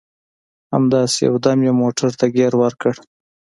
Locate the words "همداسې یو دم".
0.73-1.59